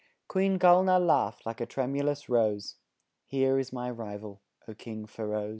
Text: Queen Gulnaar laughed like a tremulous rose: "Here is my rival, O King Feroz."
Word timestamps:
Queen 0.27 0.57
Gulnaar 0.57 0.99
laughed 0.99 1.45
like 1.45 1.61
a 1.61 1.67
tremulous 1.67 2.27
rose: 2.27 2.77
"Here 3.27 3.59
is 3.59 3.71
my 3.71 3.91
rival, 3.91 4.41
O 4.67 4.73
King 4.73 5.05
Feroz." 5.05 5.49